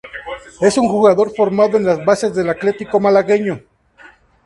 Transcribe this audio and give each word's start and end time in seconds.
Es 0.61 0.79
un 0.79 0.87
jugador 0.87 1.31
formado 1.35 1.77
en 1.77 1.83
las 1.85 2.03
bases 2.03 2.33
del 2.33 2.49
Atletico 2.49 2.99
Malagueño. 2.99 3.61